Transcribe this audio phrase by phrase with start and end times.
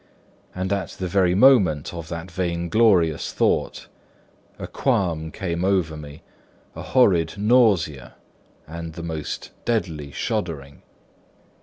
[0.55, 3.85] And at the very moment of that vainglorious thought,
[4.57, 6.23] a qualm came over me,
[6.75, 8.15] a horrid nausea
[8.67, 10.81] and the most deadly shuddering.